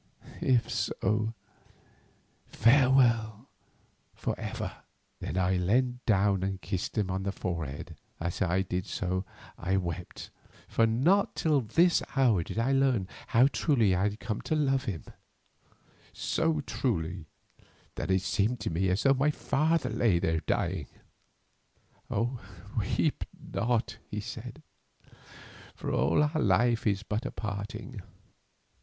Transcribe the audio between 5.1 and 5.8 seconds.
Then I